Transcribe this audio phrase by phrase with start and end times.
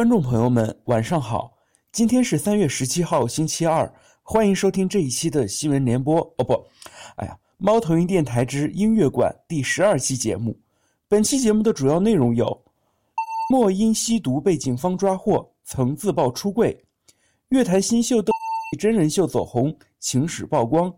[0.00, 1.58] 观众朋友们，晚上好！
[1.92, 3.92] 今天是三月十七号，星期二，
[4.22, 6.20] 欢迎收听这一期的新闻联播。
[6.38, 6.66] 哦不，
[7.16, 10.58] 哎呀，猫头鹰电台之音乐馆第十二期节目。
[11.06, 12.64] 本期节目的主要内容有：
[13.50, 16.74] 莫因吸毒被警方抓获，曾自曝出柜；
[17.50, 18.32] 乐坛新秀登
[18.78, 20.90] 真人秀走红，情史曝光；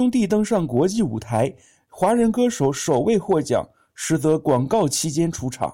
[0.00, 1.54] 兄弟登上国际舞台，
[1.88, 5.70] 华人歌手首位获奖，实则广告期间出场；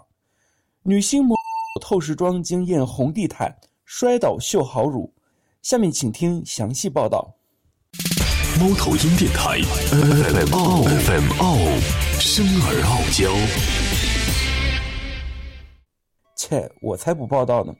[0.83, 1.35] 女星模。
[1.83, 3.53] 透视装惊艳红地毯，
[3.85, 5.13] 摔倒秀好乳。
[5.63, 7.35] 下面请听详细报道。
[8.61, 9.61] 猫头鹰电台
[9.91, 11.57] ，FM 傲，FM 傲，
[12.21, 13.35] 生而傲娇。
[16.37, 17.75] 切，我才不报道呢！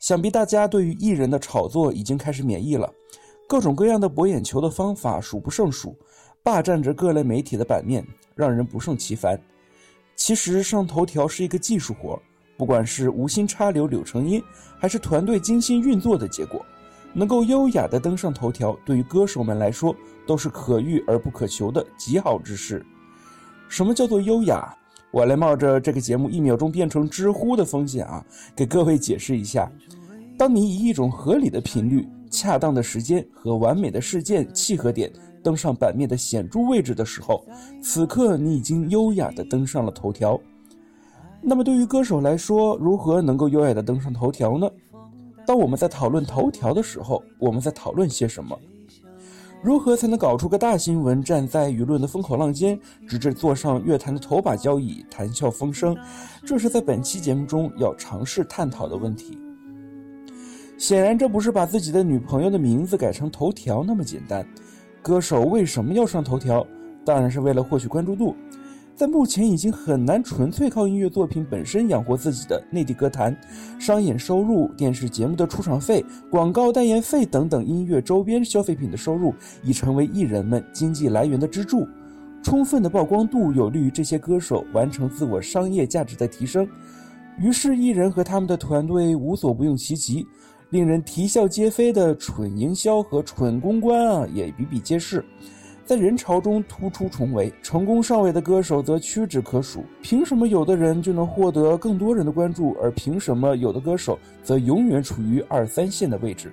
[0.00, 2.92] 想必大家对于艺人的炒作已经开始免疫了，
[3.48, 5.96] 各种各样的博眼球的方法数不胜数，
[6.42, 9.40] 霸占着各类媒体的版面，让人不胜其烦。
[10.16, 12.20] 其实上头条是一个技术活。
[12.56, 14.42] 不管是无心插柳柳成荫，
[14.78, 16.64] 还是团队精心运作的结果，
[17.12, 19.94] 能够优雅地登上头条，对于歌手们来说
[20.26, 22.84] 都是可遇而不可求的极好之事。
[23.68, 24.74] 什么叫做优雅？
[25.10, 29.70] 我来冒着这个节目一秒钟变成知乎的风险啊，给各位解释一下：
[30.36, 37.44] 当你以一种合理的频率、恰当的时间和完美的事件契合点登上版面的显著位置的时候，
[37.80, 40.38] 此刻你已经优雅地登上了头条。
[41.46, 44.66] 那么对于歌手来说，如何能够优雅地登上头条呢？
[45.46, 48.58] 当我们在讨论头条的时候，我们在讨论些什么？
[49.62, 55.94] 如何才能搞出个大新闻，站在舆论的风口浪尖，直至坐上乐坛的头把交椅，谈笑风生？
[56.46, 59.38] 这是在本期节目中要尝试探讨的问题。
[60.78, 64.46] 显然，这不是把自己的女朋友的名字改成头条那么简单。
[65.02, 66.66] 歌手为什么要上头条？
[67.04, 68.34] 当然是为了获取关注度。
[68.96, 73.36] 在目前已经很难纯粹靠音乐作品本身养活自己的内地歌坛，
[73.76, 79.34] 商演收入、电视节目的出场费、广告代言费等等音乐周边消费品的收入，
[79.64, 81.84] 已成为艺人们经济来源的支柱。
[82.40, 86.68] 充分的曝光度有利于这些歌手完成自我商业价值的提升。
[87.36, 90.24] 于是，艺人和他们的团队无所不用其极，
[90.70, 95.24] 令人啼笑皆非的蠢营销和蠢公关啊，也比比皆是。
[95.84, 99.84] 在人潮中突出重围，成功上位的歌手则屈指可数。
[100.00, 106.50] 凭什么有的人就能获得更多人的关注，而凭什么有的歌手则永远处于二三线的位置？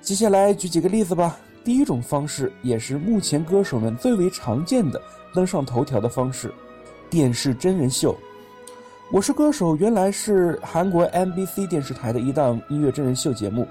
[0.00, 1.36] 接下来举几个例子吧。
[1.64, 5.02] 第一种方式，也是目前歌手们最为常见的
[5.34, 6.50] 登上头条的方式——
[7.10, 8.16] 电视真人秀。
[9.12, 13.66] 我是歌手，原来是韩国 MBC 电视台的一档音乐真人秀节目。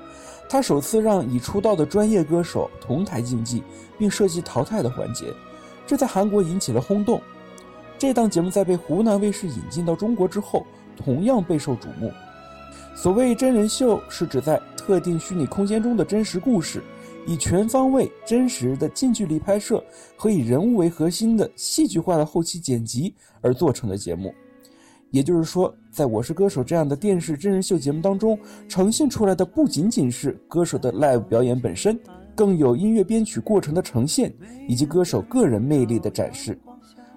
[0.49, 3.63] 他首次让已出道的专业歌手同台竞技，
[3.99, 5.31] 并设计淘汰的环节，
[5.85, 7.21] 这在韩国引起了轰动。
[7.99, 10.65] 这档节目在被湖南卫视引进到中国之后，
[10.97, 12.11] 同样备受瞩目。
[12.95, 16.81] 所谓真人秀，是指在特定虚拟空间中的真实故事，
[17.27, 19.83] 以全方位、真实的近距离拍摄
[20.17, 24.33] 和以人物为核心的戏剧化的后期剪辑而做成的节目。
[25.11, 31.99] 也就是说，在我是歌手这样的电视真人秀节目当中，呈现出来的不仅仅是歌手的 live 表演本身，
[32.35, 34.31] 更有音乐编曲过程的呈现，
[34.67, 36.57] 以及歌手个人魅力的展示。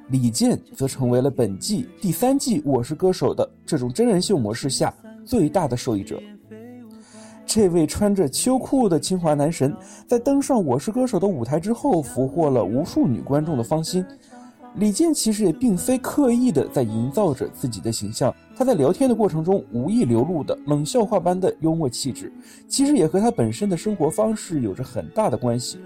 [0.08, 4.92] 李健则成为了本季第三季《我是歌手》的这种真人秀模式下
[5.24, 6.20] 最大的受益者。
[7.44, 9.74] 这位穿着秋裤的清华男神，
[10.06, 14.04] 在登上《我是歌手》的舞台之后，俘获了无数女观众的芳心。
[14.76, 22.32] 李健其实也并非刻意的在营造着自己的形象，他在聊天的过程中无意流露的冷笑话般的幽默气质，
[22.66, 25.78] 其实也和他本身的生活方式有着很大的关系。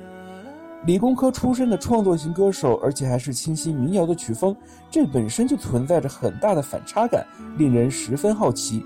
[0.84, 4.54] 理工科出身的创作型歌手，而且还是清新民谣的曲风，
[4.88, 7.26] 这本身就存在着很大的反差感，
[7.58, 8.84] 令人十分好奇。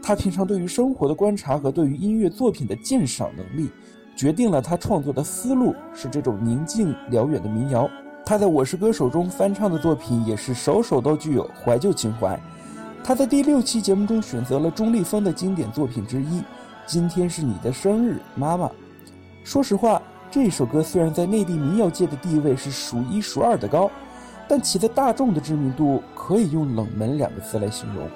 [0.00, 3.68] 他平常对于生活的观察和对于音乐作品的鉴赏能力，
[4.14, 7.90] 决定了他创作的思路是这种宁静辽远的民谣。
[8.26, 12.40] 他在我是歌手中翻唱的作品也是首首都具有怀旧情怀。
[13.02, 16.40] 他在第六期节目中选择了钟立风的经典作品之一
[16.86, 18.66] 《今天是你的生日，妈妈》。
[19.44, 20.00] 说实话，
[20.30, 23.90] 这首歌虽然在内地民谣界的地位是数一数二的高，
[24.48, 28.08] 但其在大众的知名度可以用冷门两个字来形容。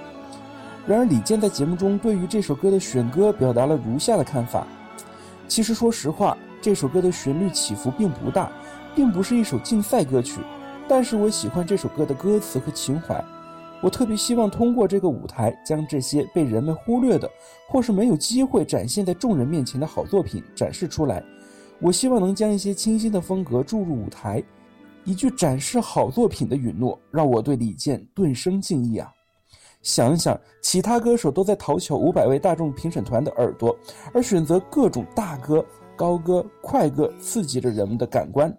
[0.86, 4.66] 然而，李健在节目中对于这首歌的选歌表达了如下的看法：
[5.46, 8.50] 其实，说实话，这首歌的旋律起伏并不大。
[8.98, 10.40] 并不是一首竞赛歌曲，
[10.88, 13.24] 但是我喜欢这首歌的歌词和情怀。
[13.80, 17.30] 我特别希望通过这个舞台，将这些被人们忽略的，
[17.68, 21.22] 或是没有机会展现在众人面前的好作品展示出来。
[21.78, 24.42] 我希望能将一些清新的风格注入舞台。
[25.04, 29.08] 一句展示好作品的允诺，让我对李健顿生敬意啊！
[29.80, 33.78] 想想，其他歌手都在讨巧五百位大众评审团的耳朵，
[34.12, 35.64] 而选择各种大歌、
[35.94, 38.52] 高歌、快歌，刺激着人们的感官。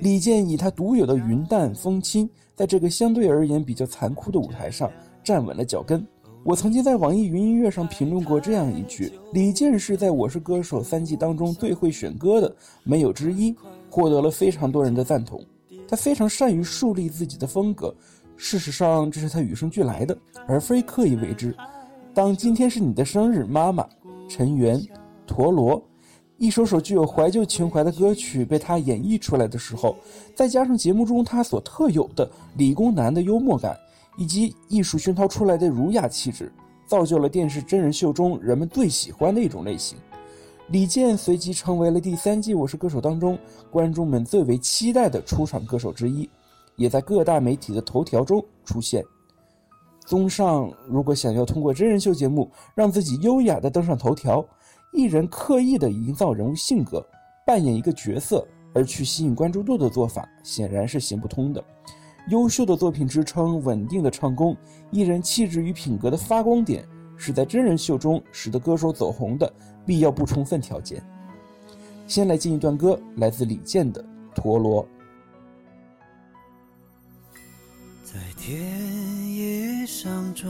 [0.00, 4.90] 李健以他独有的云淡风轻，在这个相对而言比较残酷的舞台上
[5.22, 6.06] 站稳了脚跟。
[6.44, 13.54] 我曾经在网易云音乐上评论过这样一句：“李健是在我是歌手三季当中最会选歌的，没有之一。”
[13.88, 15.40] 获得了非常多人的赞同。
[15.88, 17.94] 他非常善于树立自己的风格，
[18.36, 20.18] 事实上这是他与生俱来的，
[20.48, 21.54] 而非刻意为之。
[22.12, 23.88] 当今天是你的生日，妈妈，
[24.28, 24.80] 陈圆，
[25.26, 25.82] 陀螺，
[26.38, 29.96] 一首首具有怀旧情怀的歌曲被他演绎出来的时候，
[30.34, 33.76] 再加上节目中他所特有的理工男的幽默感。
[34.16, 36.52] 以及艺术熏陶出来的儒雅气质，
[36.86, 39.98] 造就了电视真人秀中人们最喜欢的一种类型。
[40.68, 43.36] 李健随即成为了第三季《我是歌手》当中
[43.72, 46.30] 观众们最为期待的出场歌手之一，
[46.76, 49.04] 也在各大媒体的头条中出现。
[50.06, 54.46] 综上，如果想要通过真人秀节目让自己优雅地登上头条，
[54.94, 57.04] 艺人刻意的营造人物性格，
[57.44, 61.62] 扮演一个角色而去吸引关注度的做法，显然是行不通的。
[62.28, 64.56] 优秀的作品支撑，稳定的唱功，
[64.92, 66.86] 艺人气质与品格的发光点，
[67.16, 69.52] 是在真人秀中使得歌手走红的
[69.84, 71.04] 必要不充分条件。
[72.06, 74.00] 先来进一段歌，来自李健的
[74.32, 74.84] 《陀螺》。
[78.04, 80.46] 在田野上转，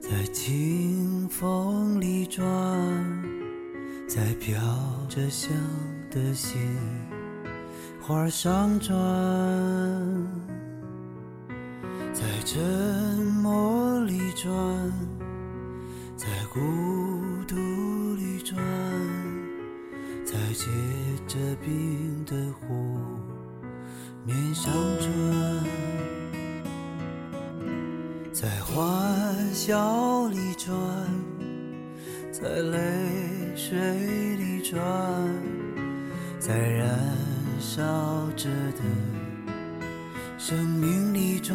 [0.00, 2.42] 在清风里转，
[4.08, 4.58] 在飘
[5.08, 5.52] 着香
[6.10, 6.58] 的雪。
[8.00, 8.96] 花上转，
[12.12, 12.58] 在沉
[13.42, 14.50] 默里转，
[16.16, 16.58] 在孤
[17.46, 17.54] 独
[18.16, 18.58] 里转，
[20.24, 20.66] 在结
[21.28, 22.98] 着冰的湖
[24.24, 25.08] 面上转，
[28.32, 30.76] 在欢笑里转，
[32.32, 32.78] 在泪
[33.56, 33.78] 水
[34.36, 34.80] 里转，
[36.38, 36.98] 在燃。
[37.62, 37.82] 烧
[38.36, 38.80] 着的
[40.38, 41.54] 生命里转，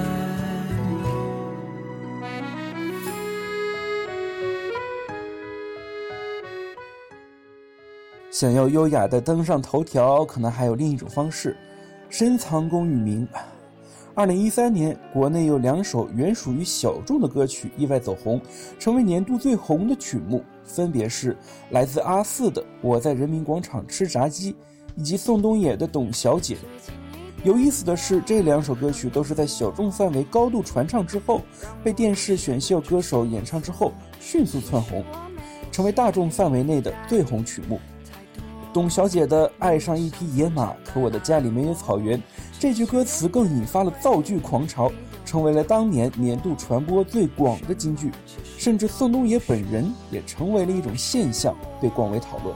[8.41, 11.55] 想要优雅的登上头条，可能还有另一种方式，
[12.09, 13.27] 深藏功与名。
[14.15, 18.41] 二零一三年，国内有两首原属于小众的歌曲意外走红，
[18.79, 21.37] 成为年度最红的曲目，分别是
[21.69, 24.53] 来自阿四的《我在人民广场吃炸鸡》，
[24.95, 26.55] 以及宋冬野的《董小姐》。
[27.43, 31.41] 有意思的是，这两首歌曲都是在小众范围高度传唱之后，
[31.83, 35.03] 被电视选秀歌手演唱之后，迅速窜红，
[35.71, 37.79] 成为大众范围内的最红曲目。
[38.73, 42.21] 董小姐的“爱上一匹野马，可我的家里没有草原”
[42.57, 44.89] 这句歌词更引发了造句狂潮，
[45.25, 48.09] 成为了当年年度传播最广的金句，
[48.57, 52.55] 甚至宋冬野本人也成为了一种现象，被广为讨论。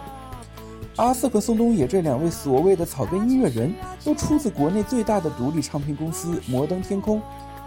[0.95, 3.73] 阿瑟和宋冬野这两位所谓的草根音乐人
[4.05, 7.21] 都出自国内最大的独立唱片公司摩登天空，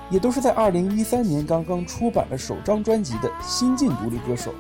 [0.08, 4.54] 也都是在2013年刚刚出版了首张专辑的新晋独立歌手。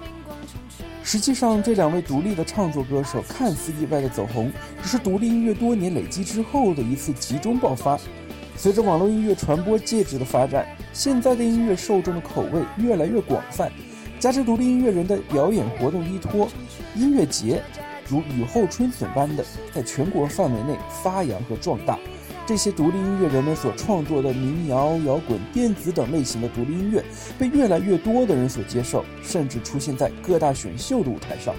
[1.10, 7.98] 实际上，这两位独立的唱作歌手看似意外的走红，只是独立音乐多年累积之后的一次集中爆发。
[8.58, 13.72] 随着网络音乐传播介质的发展，现在的音乐受众的口味越来越广泛，
[14.20, 16.46] 加之独立音乐人的表演活动依托，
[16.94, 17.62] 音乐节
[18.06, 21.98] 如雨后春笋般的在全国范围内发扬和壮大。
[22.48, 27.04] 这些独立音乐人们所创作的民谣、摇滚、电子等类型的独立音乐，
[27.38, 31.54] 被越来越多的人所接受，甚至出现在各大选秀的舞台上。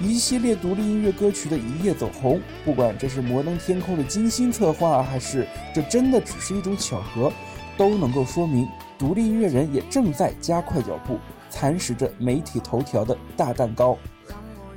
[0.00, 7.32] 一系列独立音乐歌曲的一夜走红，不管这是摩登天空的精心策划，还是这真的只是一种巧合，
[7.76, 11.18] 都能够说明独立音乐人也正在加快脚步，
[11.50, 13.98] 蚕食着媒体头条的大蛋糕。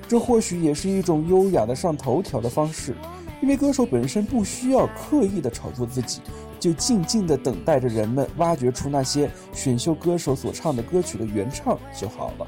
[0.08, 2.96] 这或许也是一种优雅的上头条的方式，
[3.42, 6.22] 因为歌手本身不需要刻意的炒作自己，
[6.60, 12.48] 就静静的等待着人们挖掘出那些选秀歌手所唱的歌曲的原唱就好了。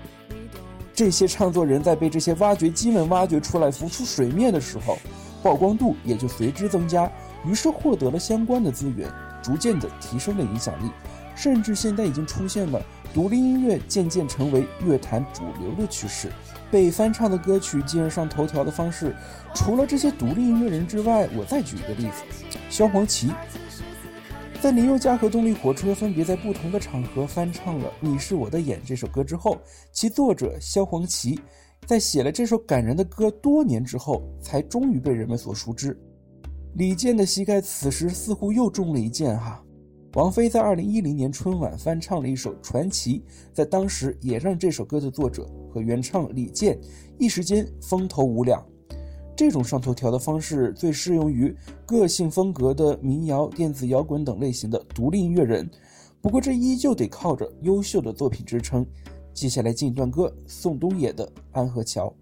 [0.93, 4.99] 这些唱作人在被这些挖掘机们挖掘出来浮出水面的时候，
[5.41, 7.11] 曝光度也就随之增加，
[7.43, 10.91] 于是获得了相关的资源，逐渐的提升了影响力，
[11.35, 12.79] 甚至现在已经出现了
[13.13, 16.29] 独立音乐渐渐成为乐坛主流的趋势。
[16.71, 19.15] 被翻唱的歌曲进而上头条的方式，
[19.53, 22.23] 除了这些独立音乐人之外，我再举一个例子，
[22.69, 23.31] 萧煌奇。
[24.59, 29.59] 在林宥嘉和动力火车分别在不同的场合翻唱了《你是我的眼》这首歌之后，
[29.91, 31.39] 其作者萧煌奇
[31.85, 35.95] 在写了这首感人的歌多年之后，才终于被人们所熟知。
[36.75, 39.62] 李健的膝盖此时似乎又中了一箭哈。
[40.13, 43.19] 王菲在二零一零年春晚翻唱了一首《传奇》，
[43.51, 46.79] 在当时也让这首歌的作者和原唱李健
[47.17, 48.63] 一时间风头无两。
[49.35, 55.67] 这种上头条的方式最适用于个性风格的民谣、电子摇滚等类型的独立音乐人，
[56.21, 58.85] 不过这依旧得靠着优秀的作品支撑。
[59.33, 62.13] 接下来进一段歌，宋冬野的《安河桥》。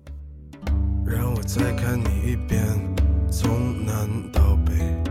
[1.05, 2.63] 让我再看你一遍，
[3.29, 5.10] 从南到北，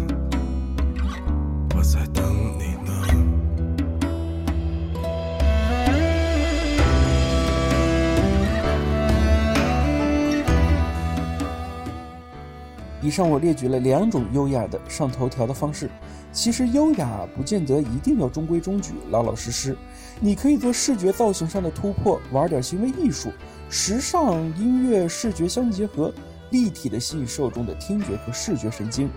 [13.01, 15.89] 以上我列举了两种优雅的上头条的方式。
[16.33, 19.75] 其实优雅不见得一定要中规中矩、老老实实，
[20.21, 23.29] 你可以做视觉造型上的突破，玩点行为艺术，
[23.69, 26.13] 时尚、音乐、视觉相结合，
[26.51, 29.09] 立体的吸引受众的听觉和视觉神经。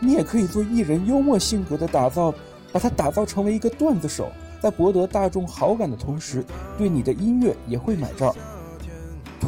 [0.00, 2.32] 你也可以做艺人幽默性格的打造，
[2.72, 6.42] 把它打造成为一个段子手，在博得大众好感的同时，
[6.78, 8.34] 对你的音乐也会买账。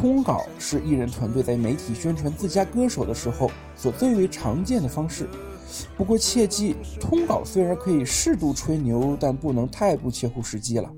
[0.01, 5.29] 通稿是艺人团队在媒体宣传自家歌手的时候所最为常见的方式。
[5.95, 10.91] 不过切记，通稿虽然可以适度吹牛，但不能太不切合实际了。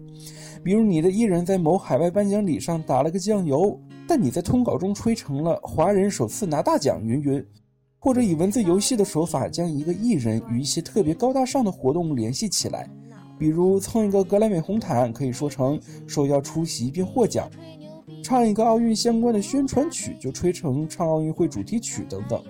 [0.64, 7.46] 比如你的艺人，在某海外颁奖礼上打了个酱油，但你在通稿中吹成了华人首次拿大奖云云，
[8.00, 12.90] 或者以文字游戏的手法将一个艺人与一些特别高大上的活动联系起来，
[13.38, 17.50] 比如蹭一个格莱美红毯，可以说成受邀出席并获奖；
[18.24, 22.42] 唱一个奥运相关的宣传曲，就吹成唱奥运会主题曲等等。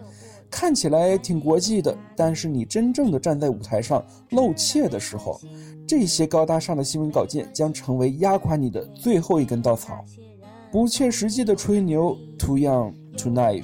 [0.49, 5.41] 看起来挺国际的，但是你真正的站在舞台上露怯的时候，
[5.87, 10.05] 这些高大上的新闻稿件将成为压垮你的最后一根稻草。
[10.71, 13.63] 不切实际的吹牛，too young to naive。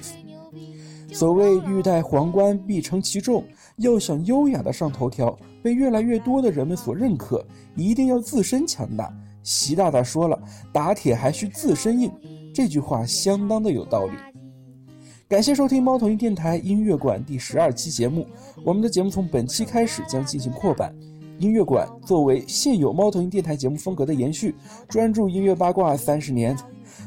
[1.11, 3.43] 所谓欲戴皇冠必承其重，
[3.77, 9.13] 要想优雅的上头条，被越来越多的人们所认可，一定要自身强大。
[9.43, 10.39] 习大大说了，
[10.71, 12.11] 打铁还需自身硬，
[12.53, 14.13] 这句话相当的有道理。
[15.27, 18.25] 感谢收听猫头鹰电台音乐馆第十二期节目。
[18.65, 20.93] 我们的节目从本期开始将进行扩版。
[21.37, 24.55] 音乐馆作为现有猫头鹰电台节目风格的延续，
[24.87, 26.57] 专注音乐八卦三十年。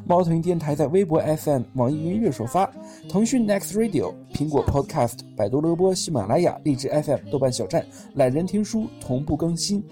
[0.07, 2.71] 猫头鹰电台在微博 FM、网易云音乐首发，
[3.09, 7.85] 腾讯 Next Radio、苹果 Podcast、百度乐播、喜马拉雅、荔枝 FM、豆瓣小站、
[8.15, 9.85] 懒人听书同步更新。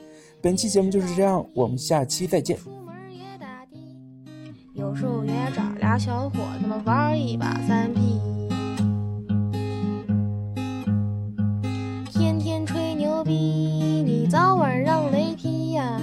[0.42, 2.58] 本期节目就是这样，我们下期再见。
[4.72, 8.18] 有时候也找俩小伙子们玩一把三 P，
[12.10, 16.00] 天天吹牛逼，你早晚让雷劈呀！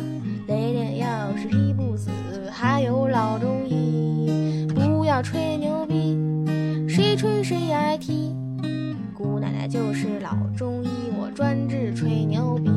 [0.47, 2.11] 雷电要是劈不死，
[2.51, 3.39] 还有老。
[3.39, 6.15] 中医，不要吹牛逼，
[6.87, 8.35] 谁吹谁挨踢。
[9.15, 10.89] 姑奶奶就是老中医，
[11.19, 12.69] 我专治吹牛逼